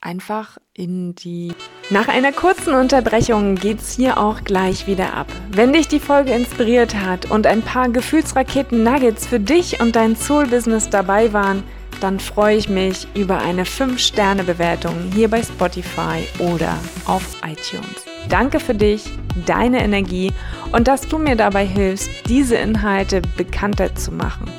einfach 0.00 0.58
in 0.74 1.14
die. 1.14 1.52
Nach 1.90 2.08
einer 2.08 2.32
kurzen 2.32 2.74
Unterbrechung 2.74 3.54
geht's 3.54 3.96
hier 3.96 4.18
auch 4.18 4.44
gleich 4.44 4.86
wieder 4.86 5.14
ab. 5.14 5.26
Wenn 5.50 5.72
dich 5.72 5.88
die 5.88 6.00
Folge 6.00 6.32
inspiriert 6.32 6.94
hat 6.94 7.30
und 7.30 7.46
ein 7.46 7.62
paar 7.62 7.88
Gefühlsraketen-Nuggets 7.88 9.26
für 9.26 9.40
dich 9.40 9.80
und 9.80 9.96
dein 9.96 10.16
Soul-Business 10.16 10.90
dabei 10.90 11.32
waren, 11.32 11.64
dann 12.00 12.20
freue 12.20 12.56
ich 12.56 12.68
mich 12.68 13.08
über 13.14 13.38
eine 13.38 13.64
5-Sterne-Bewertung 13.64 15.10
hier 15.12 15.28
bei 15.28 15.42
Spotify 15.42 16.22
oder 16.38 16.78
auf 17.06 17.36
iTunes. 17.42 18.04
Danke 18.28 18.60
für 18.60 18.74
dich, 18.74 19.04
deine 19.46 19.82
Energie 19.82 20.32
und 20.72 20.86
dass 20.86 21.08
du 21.08 21.18
mir 21.18 21.34
dabei 21.34 21.66
hilfst, 21.66 22.10
diese 22.28 22.56
Inhalte 22.56 23.22
bekannter 23.36 23.94
zu 23.96 24.12
machen. 24.12 24.50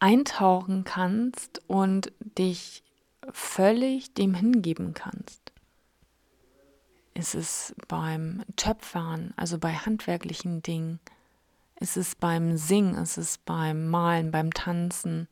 Eintauchen 0.00 0.84
kannst 0.84 1.62
und 1.66 2.12
dich 2.20 2.82
völlig 3.32 4.14
dem 4.14 4.34
hingeben 4.34 4.94
kannst. 4.94 5.52
Ist 7.14 7.34
es 7.34 7.74
beim 7.88 8.44
Töpfern, 8.56 9.34
also 9.36 9.58
bei 9.58 9.74
handwerklichen 9.74 10.62
Dingen, 10.62 11.00
ist 11.80 11.96
es 11.96 12.14
beim 12.14 12.56
Singen, 12.56 12.94
ist 12.96 13.16
es 13.16 13.38
beim 13.38 13.88
Malen, 13.88 14.30
beim 14.30 14.52
Tanzen, 14.52 15.28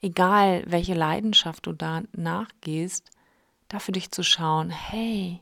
egal 0.00 0.62
welche 0.66 0.94
Leidenschaft 0.94 1.66
du 1.66 1.72
da 1.72 2.02
nachgehst, 2.12 3.10
da 3.68 3.78
für 3.78 3.92
dich 3.92 4.10
zu 4.10 4.22
schauen, 4.22 4.70
hey, 4.70 5.40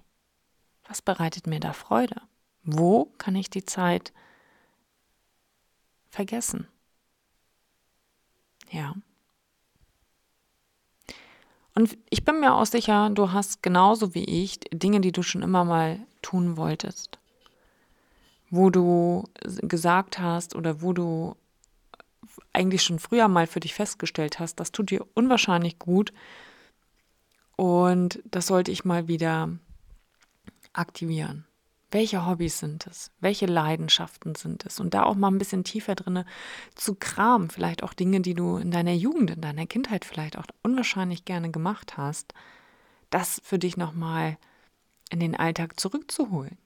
was 0.89 1.03
bereitet 1.03 1.47
mir 1.47 1.61
da 1.61 1.73
Freude? 1.73 2.21
Wo 2.63 3.07
kann 3.19 3.37
ich 3.37 3.51
die 3.51 3.65
Zeit 3.65 4.13
vergessen? 6.09 6.67
Ja. 8.71 8.95
Und 11.75 11.99
ich 12.09 12.25
bin 12.25 12.41
mir 12.41 12.55
auch 12.55 12.67
sicher, 12.67 13.11
du 13.11 13.33
hast 13.33 13.63
genauso 13.63 14.15
wie 14.15 14.25
ich 14.25 14.61
Dinge, 14.73 15.01
die 15.01 15.13
du 15.13 15.23
schon 15.23 15.43
immer 15.43 15.65
mal 15.65 15.99
tun 16.23 16.57
wolltest. 16.57 17.19
Wo 18.51 18.71
du 18.71 19.25
gesagt 19.63 20.19
hast 20.21 20.55
oder 20.55 20.83
wo 20.83 20.93
du 20.93 21.37
eigentlich 22.53 22.83
schon 22.83 23.01
früher 23.01 23.27
mal 23.29 23.47
für 23.47 23.61
dich 23.61 23.75
festgestellt 23.75 24.39
hast, 24.39 24.61
das 24.61 24.71
tut 24.71 24.91
dir 24.91 25.05
unwahrscheinlich 25.15 25.79
gut 25.79 26.13
und 27.57 28.23
das 28.25 28.47
sollte 28.47 28.71
ich 28.71 28.85
mal 28.85 29.09
wieder 29.09 29.49
aktivieren. 30.73 31.47
Welche 31.95 32.27
Hobbys 32.27 32.59
sind 32.59 32.89
es? 32.89 33.13
Welche 33.21 33.47
Leidenschaften 33.47 34.35
sind 34.35 34.67
es? 34.67 34.81
Und 34.81 34.95
da 34.95 35.05
auch 35.05 35.15
mal 35.15 35.29
ein 35.29 35.39
bisschen 35.39 35.63
tiefer 35.63 35.95
drinne 35.95 36.27
zu 36.75 36.97
kramen, 36.97 37.51
vielleicht 37.51 37.85
auch 37.85 37.95
Dinge, 37.95 38.21
die 38.21 38.35
du 38.35 38.57
in 38.57 38.73
deiner 38.73 38.95
Jugend, 38.95 39.31
in 39.31 39.41
deiner 39.41 39.65
Kindheit 39.67 40.05
vielleicht 40.05 40.37
auch 40.37 40.47
unwahrscheinlich 40.65 41.25
gerne 41.25 41.53
gemacht 41.53 41.97
hast, 41.97 42.35
das 43.11 43.41
für 43.45 43.61
dich 43.61 43.77
nochmal 43.77 44.39
in 45.09 45.21
den 45.21 45.37
Alltag 45.37 45.79
zurückzuholen. 45.79 46.59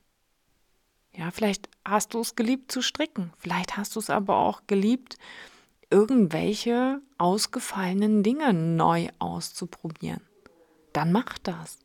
Ja, 1.13 1.31
vielleicht 1.31 1.69
hast 1.85 2.15
du 2.15 2.21
es 2.21 2.35
geliebt 2.35 2.73
zu 2.73 2.81
stricken, 2.81 3.31
vielleicht 3.37 3.77
hast 3.77 3.97
du 3.97 4.01
es 4.01 4.09
aber 4.09 4.37
auch 4.39 4.63
geliebt, 4.67 5.19
irgendwelche 5.91 7.03
ausgefallenen 7.19 8.23
Dinge 8.23 8.55
neu 8.55 9.09
auszuprobieren. 9.19 10.23
Dann 10.95 11.13
mach 11.13 11.37
das. 11.37 11.77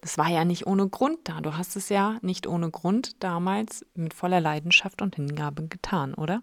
Das 0.00 0.16
war 0.16 0.28
ja 0.28 0.44
nicht 0.44 0.66
ohne 0.66 0.88
Grund 0.88 1.20
da. 1.24 1.40
Du 1.40 1.56
hast 1.56 1.76
es 1.76 1.88
ja 1.88 2.18
nicht 2.22 2.46
ohne 2.46 2.70
Grund 2.70 3.22
damals 3.22 3.84
mit 3.94 4.14
voller 4.14 4.40
Leidenschaft 4.40 5.02
und 5.02 5.16
Hingabe 5.16 5.66
getan, 5.68 6.14
oder? 6.14 6.42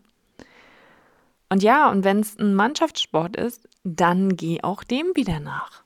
Und 1.50 1.64
ja, 1.64 1.90
und 1.90 2.04
wenn 2.04 2.20
es 2.20 2.38
ein 2.38 2.56
Mannschaftssport 2.56 3.36
ist, 3.36 3.68
dann 3.84 4.36
geh 4.36 4.62
auch 4.64 4.84
dem 4.84 5.08
wieder 5.16 5.40
nach. 5.40 5.84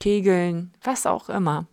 Kegeln, 0.00 0.72
was 0.82 1.06
auch 1.06 1.28
immer. 1.28 1.66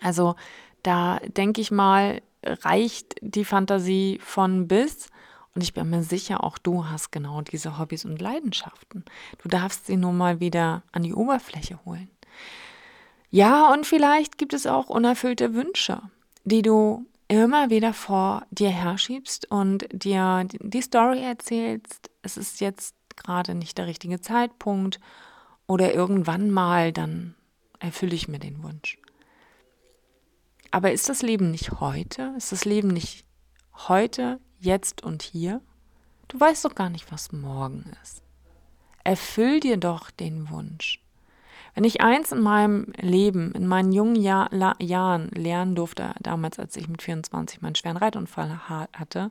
Also 0.00 0.36
da 0.82 1.18
denke 1.20 1.60
ich 1.60 1.70
mal, 1.70 2.22
reicht 2.42 3.16
die 3.20 3.44
Fantasie 3.44 4.18
von 4.22 4.68
bis. 4.68 5.08
Und 5.54 5.62
ich 5.62 5.74
bin 5.74 5.90
mir 5.90 6.02
sicher, 6.02 6.44
auch 6.44 6.58
du 6.58 6.86
hast 6.88 7.10
genau 7.10 7.42
diese 7.42 7.78
Hobbys 7.78 8.04
und 8.04 8.20
Leidenschaften. 8.20 9.04
Du 9.42 9.48
darfst 9.48 9.86
sie 9.86 9.96
nur 9.96 10.12
mal 10.12 10.40
wieder 10.40 10.82
an 10.92 11.02
die 11.02 11.14
Oberfläche 11.14 11.84
holen. 11.84 12.08
Ja, 13.30 13.72
und 13.72 13.86
vielleicht 13.86 14.38
gibt 14.38 14.52
es 14.52 14.66
auch 14.66 14.88
unerfüllte 14.88 15.54
Wünsche, 15.54 16.02
die 16.44 16.62
du 16.62 17.06
immer 17.28 17.70
wieder 17.70 17.92
vor 17.92 18.44
dir 18.50 18.70
herschiebst 18.70 19.50
und 19.50 19.86
dir 19.92 20.48
die 20.50 20.82
Story 20.82 21.22
erzählst, 21.22 22.10
es 22.22 22.36
ist 22.36 22.60
jetzt 22.60 22.96
gerade 23.16 23.54
nicht 23.54 23.78
der 23.78 23.86
richtige 23.86 24.20
Zeitpunkt 24.20 24.98
oder 25.68 25.94
irgendwann 25.94 26.50
mal, 26.50 26.92
dann 26.92 27.36
erfülle 27.78 28.16
ich 28.16 28.26
mir 28.26 28.40
den 28.40 28.64
Wunsch. 28.64 28.98
Aber 30.72 30.90
ist 30.90 31.08
das 31.08 31.22
Leben 31.22 31.52
nicht 31.52 31.80
heute? 31.80 32.34
Ist 32.36 32.50
das 32.50 32.64
Leben 32.64 32.88
nicht 32.88 33.24
heute, 33.88 34.40
jetzt 34.58 35.04
und 35.04 35.22
hier? 35.22 35.60
Du 36.26 36.38
weißt 36.38 36.64
doch 36.64 36.74
gar 36.74 36.90
nicht, 36.90 37.10
was 37.12 37.30
morgen 37.32 37.92
ist. 38.02 38.22
Erfüll 39.04 39.60
dir 39.60 39.76
doch 39.76 40.10
den 40.10 40.50
Wunsch. 40.50 41.00
Wenn 41.74 41.84
ich 41.84 42.00
eins 42.00 42.32
in 42.32 42.40
meinem 42.40 42.92
Leben, 43.00 43.52
in 43.52 43.66
meinen 43.66 43.92
jungen 43.92 44.16
Jahr, 44.16 44.48
La, 44.50 44.74
Jahren 44.80 45.28
lernen 45.28 45.74
durfte, 45.74 46.12
damals 46.20 46.58
als 46.58 46.76
ich 46.76 46.88
mit 46.88 47.02
24 47.02 47.62
meinen 47.62 47.74
schweren 47.74 47.96
Reitunfall 47.96 48.68
hatte, 48.68 49.30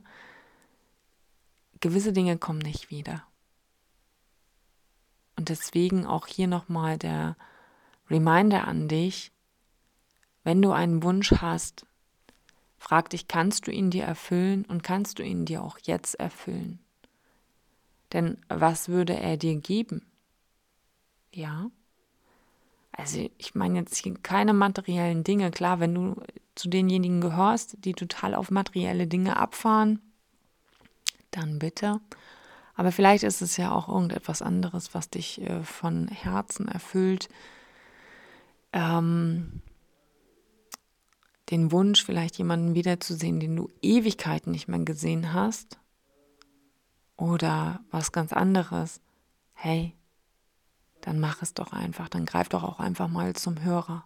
gewisse 1.81 2.13
Dinge 2.13 2.38
kommen 2.38 2.60
nicht 2.60 2.89
wieder. 2.89 3.24
Und 5.36 5.50
deswegen 5.50 6.05
auch 6.05 6.27
hier 6.27 6.48
nochmal 6.48 6.98
der 6.98 7.36
Reminder 8.10 8.67
an 8.67 8.88
dich, 8.88 9.31
wenn 10.43 10.62
du 10.62 10.72
einen 10.72 11.03
Wunsch 11.03 11.31
hast, 11.31 11.86
frag 12.77 13.10
dich, 13.10 13.27
kannst 13.27 13.67
du 13.67 13.72
ihn 13.72 13.89
dir 13.91 14.03
erfüllen 14.03 14.65
und 14.65 14.84
kannst 14.84 15.19
du 15.19 15.24
ihn 15.24 15.46
dir 15.46 15.63
auch 15.63 15.77
jetzt 15.84 16.15
erfüllen? 16.15 16.79
Denn 18.13 18.38
was 18.48 18.89
würde 18.89 19.15
er 19.15 19.38
dir 19.38 19.55
geben? 19.55 20.05
Ja? 21.31 21.69
Also 23.00 23.29
ich 23.38 23.56
meine 23.56 23.79
jetzt 23.79 23.96
hier 23.96 24.15
keine 24.22 24.53
materiellen 24.53 25.24
Dinge. 25.24 25.51
Klar, 25.51 25.79
wenn 25.79 25.96
du 25.96 26.22
zu 26.56 26.70
denjenigen 26.70 27.22
gehörst, 27.22 27.77
die 27.86 27.94
total 27.94 28.36
auf 28.36 28.51
materielle 28.51 29.08
Dinge 29.08 29.38
abfahren, 29.38 30.01
dann 31.32 31.60
bitte. 31.60 32.01
Aber 32.75 32.91
vielleicht 32.91 33.24
ist 33.24 33.41
es 33.41 33.58
ja 33.58 33.72
auch 33.72 33.88
irgendetwas 33.88 34.41
anderes, 34.41 34.94
was 34.94 35.10
dich 35.10 35.41
äh, 35.41 35.63
von 35.63 36.08
Herzen 36.08 36.68
erfüllt. 36.68 37.29
Ähm, 38.72 39.62
den 41.50 41.72
Wunsch, 41.72 42.06
vielleicht 42.06 42.38
jemanden 42.38 42.75
wiederzusehen, 42.75 43.39
den 43.39 43.56
du 43.56 43.70
Ewigkeiten 43.82 44.51
nicht 44.51 44.68
mehr 44.68 44.79
gesehen 44.79 45.34
hast. 45.34 45.79
Oder 47.18 47.82
was 47.91 48.12
ganz 48.12 48.32
anderes. 48.32 49.01
Hey, 49.53 49.94
dann 51.01 51.20
mach 51.20 51.41
es 51.41 51.53
doch 51.53 51.72
einfach, 51.72 52.10
dann 52.10 52.25
greif 52.25 52.50
doch 52.50 52.63
auch 52.63 52.79
einfach 52.79 53.08
mal 53.08 53.36
zum 53.36 53.62
Hörer. 53.63 54.06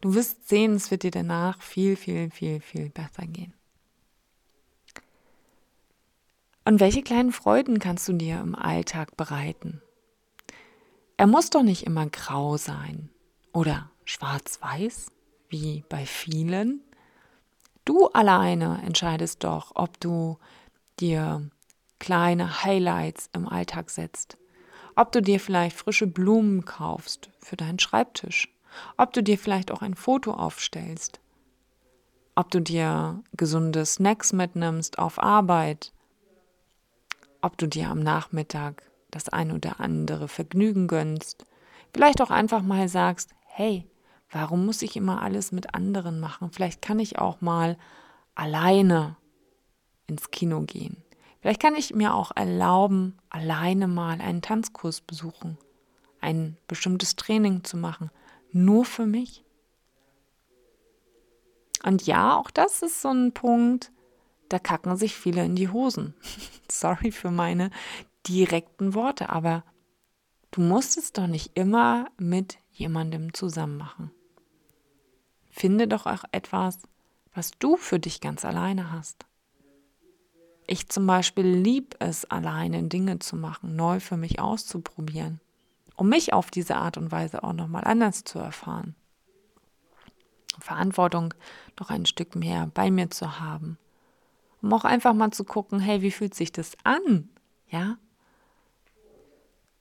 Du 0.00 0.14
wirst 0.14 0.48
sehen, 0.48 0.74
es 0.74 0.90
wird 0.90 1.02
dir 1.02 1.10
danach 1.10 1.60
viel, 1.60 1.96
viel, 1.96 2.30
viel, 2.30 2.60
viel 2.60 2.88
besser 2.88 3.26
gehen. 3.26 3.54
Und 6.64 6.80
welche 6.80 7.02
kleinen 7.02 7.32
Freuden 7.32 7.78
kannst 7.78 8.08
du 8.08 8.12
dir 8.12 8.40
im 8.40 8.54
Alltag 8.54 9.16
bereiten? 9.16 9.82
Er 11.16 11.26
muss 11.26 11.50
doch 11.50 11.62
nicht 11.62 11.84
immer 11.84 12.06
grau 12.06 12.56
sein 12.56 13.10
oder 13.52 13.90
schwarz-weiß, 14.04 15.10
wie 15.48 15.84
bei 15.88 16.06
vielen. 16.06 16.80
Du 17.84 18.06
alleine 18.08 18.80
entscheidest 18.84 19.44
doch, 19.44 19.72
ob 19.74 20.00
du 20.00 20.38
dir 20.98 21.50
kleine 21.98 22.62
Highlights 22.62 23.28
im 23.34 23.46
Alltag 23.46 23.90
setzt, 23.90 24.38
ob 25.00 25.12
du 25.12 25.22
dir 25.22 25.40
vielleicht 25.40 25.74
frische 25.74 26.06
Blumen 26.06 26.66
kaufst 26.66 27.30
für 27.38 27.56
deinen 27.56 27.78
Schreibtisch, 27.78 28.54
ob 28.98 29.14
du 29.14 29.22
dir 29.22 29.38
vielleicht 29.38 29.70
auch 29.70 29.80
ein 29.80 29.94
Foto 29.94 30.34
aufstellst, 30.34 31.20
ob 32.34 32.50
du 32.50 32.60
dir 32.60 33.22
gesunde 33.34 33.86
Snacks 33.86 34.34
mitnimmst 34.34 34.98
auf 34.98 35.18
Arbeit, 35.18 35.94
ob 37.40 37.56
du 37.56 37.66
dir 37.66 37.88
am 37.88 38.00
Nachmittag 38.00 38.82
das 39.10 39.30
ein 39.30 39.52
oder 39.52 39.80
andere 39.80 40.28
Vergnügen 40.28 40.86
gönnst, 40.86 41.46
vielleicht 41.94 42.20
auch 42.20 42.30
einfach 42.30 42.60
mal 42.60 42.86
sagst, 42.90 43.30
hey, 43.46 43.86
warum 44.30 44.66
muss 44.66 44.82
ich 44.82 44.96
immer 44.96 45.22
alles 45.22 45.50
mit 45.50 45.74
anderen 45.74 46.20
machen? 46.20 46.50
Vielleicht 46.52 46.82
kann 46.82 46.98
ich 46.98 47.18
auch 47.18 47.40
mal 47.40 47.78
alleine 48.34 49.16
ins 50.08 50.30
Kino 50.30 50.60
gehen. 50.60 51.02
Vielleicht 51.40 51.60
kann 51.60 51.74
ich 51.74 51.94
mir 51.94 52.14
auch 52.14 52.32
erlauben, 52.34 53.18
alleine 53.30 53.88
mal 53.88 54.20
einen 54.20 54.42
Tanzkurs 54.42 55.00
besuchen, 55.00 55.56
ein 56.20 56.58
bestimmtes 56.68 57.16
Training 57.16 57.64
zu 57.64 57.76
machen, 57.76 58.10
nur 58.52 58.84
für 58.84 59.06
mich. 59.06 59.44
Und 61.82 62.06
ja, 62.06 62.36
auch 62.36 62.50
das 62.50 62.82
ist 62.82 63.00
so 63.00 63.08
ein 63.08 63.32
Punkt, 63.32 63.90
da 64.50 64.58
kacken 64.58 64.96
sich 64.96 65.16
viele 65.16 65.44
in 65.44 65.56
die 65.56 65.70
Hosen. 65.70 66.14
Sorry 66.70 67.10
für 67.10 67.30
meine 67.30 67.70
direkten 68.28 68.94
Worte, 68.94 69.30
aber 69.30 69.64
du 70.50 70.60
musst 70.60 70.98
es 70.98 71.12
doch 71.12 71.26
nicht 71.26 71.52
immer 71.54 72.06
mit 72.18 72.58
jemandem 72.70 73.32
zusammen 73.32 73.78
machen. 73.78 74.10
Finde 75.48 75.88
doch 75.88 76.06
auch 76.06 76.24
etwas, 76.32 76.78
was 77.34 77.52
du 77.58 77.76
für 77.76 77.98
dich 77.98 78.20
ganz 78.20 78.44
alleine 78.44 78.92
hast. 78.92 79.24
Ich 80.72 80.88
zum 80.88 81.04
Beispiel 81.04 81.44
liebe 81.46 81.96
es, 81.98 82.30
alleine 82.30 82.84
Dinge 82.84 83.18
zu 83.18 83.34
machen, 83.34 83.74
neu 83.74 83.98
für 83.98 84.16
mich 84.16 84.38
auszuprobieren, 84.38 85.40
um 85.96 86.08
mich 86.08 86.32
auf 86.32 86.52
diese 86.52 86.76
Art 86.76 86.96
und 86.96 87.10
Weise 87.10 87.42
auch 87.42 87.54
nochmal 87.54 87.82
anders 87.82 88.22
zu 88.22 88.38
erfahren. 88.38 88.94
Verantwortung 90.60 91.34
doch 91.74 91.90
ein 91.90 92.06
Stück 92.06 92.36
mehr 92.36 92.70
bei 92.72 92.92
mir 92.92 93.10
zu 93.10 93.40
haben. 93.40 93.78
Um 94.62 94.72
auch 94.72 94.84
einfach 94.84 95.12
mal 95.12 95.32
zu 95.32 95.42
gucken, 95.42 95.80
hey, 95.80 96.02
wie 96.02 96.12
fühlt 96.12 96.36
sich 96.36 96.52
das 96.52 96.76
an? 96.84 97.28
Ja? 97.66 97.98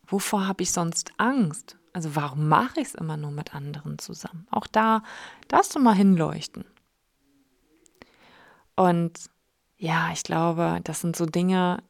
Wovor 0.08 0.48
habe 0.48 0.64
ich 0.64 0.72
sonst 0.72 1.12
Angst? 1.18 1.78
Also 1.94 2.16
warum 2.16 2.50
mache 2.50 2.82
ich 2.82 2.88
es 2.88 2.96
immer 2.96 3.16
nur 3.16 3.30
mit 3.30 3.54
anderen 3.54 4.00
zusammen? 4.00 4.48
Auch 4.50 4.66
da 4.66 5.04
darfst 5.50 5.76
du 5.76 5.80
mal 5.80 5.94
hinleuchten. 5.94 6.66
Und 8.76 9.30
ja, 9.80 10.12
ich 10.12 10.24
glaube, 10.24 10.82
das 10.84 11.00
sind 11.02 11.16
so 11.16 11.26
Dinge, 11.26 11.82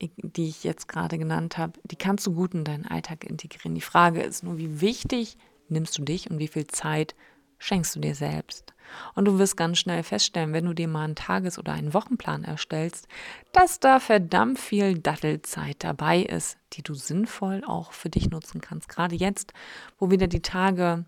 die 0.00 0.48
ich 0.48 0.64
jetzt 0.64 0.88
gerade 0.88 1.18
genannt 1.18 1.58
habe, 1.58 1.78
die 1.84 1.96
kannst 1.96 2.26
du 2.26 2.34
gut 2.34 2.54
in 2.54 2.64
deinen 2.64 2.86
Alltag 2.86 3.24
integrieren. 3.24 3.74
Die 3.74 3.82
Frage 3.82 4.22
ist 4.22 4.42
nur, 4.42 4.56
wie 4.58 4.80
wichtig 4.80 5.36
nimmst 5.68 5.96
du 5.98 6.02
dich 6.02 6.30
und 6.30 6.38
wie 6.38 6.48
viel 6.48 6.66
Zeit 6.66 7.14
schenkst 7.58 7.94
du 7.94 8.00
dir 8.00 8.14
selbst. 8.14 8.74
Und 9.14 9.26
du 9.26 9.38
wirst 9.38 9.56
ganz 9.56 9.78
schnell 9.78 10.02
feststellen, 10.02 10.52
wenn 10.52 10.64
du 10.64 10.72
dir 10.72 10.88
mal 10.88 11.04
einen 11.04 11.14
Tages- 11.14 11.58
oder 11.58 11.72
einen 11.72 11.92
Wochenplan 11.92 12.44
erstellst, 12.44 13.08
dass 13.52 13.80
da 13.80 14.00
verdammt 14.00 14.58
viel 14.58 14.98
Dattelzeit 14.98 15.76
dabei 15.82 16.20
ist, 16.20 16.56
die 16.74 16.82
du 16.82 16.94
sinnvoll 16.94 17.62
auch 17.66 17.92
für 17.92 18.10
dich 18.10 18.30
nutzen 18.30 18.60
kannst. 18.60 18.88
Gerade 18.88 19.14
jetzt, 19.14 19.52
wo 19.98 20.10
wieder 20.10 20.26
die 20.26 20.42
Tage 20.42 21.04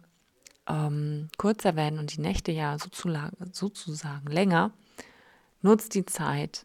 ähm, 0.67 1.29
kürzer 1.39 1.77
werden 1.77 1.99
und 1.99 2.17
die 2.17 2.21
Nächte 2.21 2.53
ja 2.53 2.77
sozusagen 2.79 4.27
länger, 4.27 4.73
Nutz 5.61 5.89
die 5.89 6.07
Zeit 6.07 6.65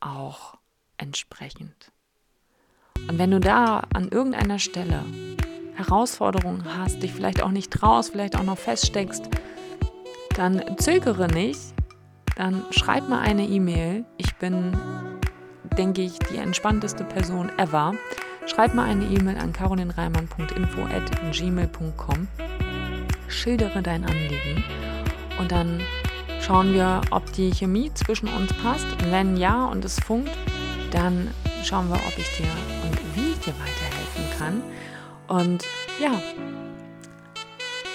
auch 0.00 0.58
entsprechend. 0.96 1.92
Und 3.08 3.18
wenn 3.18 3.30
du 3.30 3.38
da 3.40 3.84
an 3.92 4.08
irgendeiner 4.08 4.58
Stelle 4.58 5.04
Herausforderungen 5.74 6.64
hast, 6.76 7.02
dich 7.02 7.12
vielleicht 7.12 7.42
auch 7.42 7.50
nicht 7.50 7.72
traust, 7.72 8.12
vielleicht 8.12 8.36
auch 8.36 8.44
noch 8.44 8.58
feststeckst, 8.58 9.28
dann 10.36 10.62
zögere 10.78 11.26
nicht, 11.28 11.74
dann 12.36 12.64
schreib 12.70 13.08
mir 13.08 13.18
eine 13.18 13.46
E-Mail. 13.46 14.04
Ich 14.16 14.34
bin, 14.36 14.76
denke 15.76 16.02
ich, 16.02 16.16
die 16.18 16.38
entspannteste 16.38 17.04
Person 17.04 17.50
ever. 17.58 17.92
Schreib 18.46 18.74
mir 18.74 18.82
eine 18.82 19.04
E-Mail 19.04 19.36
an 19.38 19.52
carolinreimann.info@gmail.com. 19.52 22.28
Schildere 23.28 23.82
dein 23.82 24.04
Anliegen 24.04 24.64
und 25.38 25.52
dann 25.52 25.80
schauen 26.42 26.74
wir, 26.74 27.00
ob 27.10 27.32
die 27.32 27.50
Chemie 27.50 27.90
zwischen 27.94 28.28
uns 28.28 28.52
passt. 28.54 28.86
Wenn 29.10 29.36
ja 29.36 29.66
und 29.66 29.84
es 29.84 29.98
funkt, 30.00 30.30
dann 30.90 31.30
schauen 31.64 31.88
wir, 31.88 31.96
ob 31.96 32.18
ich 32.18 32.28
dir 32.36 32.46
und 32.84 33.16
wie 33.16 33.32
ich 33.32 33.38
dir 33.38 33.54
weiterhelfen 33.54 34.38
kann. 34.38 34.62
Und 35.28 35.64
ja, 36.00 36.12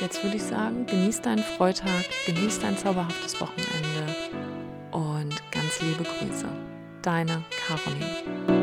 jetzt 0.01 0.23
würde 0.23 0.37
ich 0.37 0.43
sagen, 0.43 0.85
genieß 0.85 1.21
deinen 1.21 1.43
Freitag, 1.43 2.05
genieß 2.25 2.59
dein 2.59 2.77
zauberhaftes 2.77 3.39
Wochenende 3.41 4.15
und 4.91 5.35
ganz 5.51 5.81
liebe 5.81 6.03
Grüße. 6.03 6.47
Deine 7.01 7.43
Caroline. 7.67 8.56